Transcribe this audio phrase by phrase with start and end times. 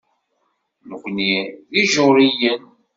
[0.87, 1.33] Nekkni
[1.71, 2.63] d Ijuṛiyen.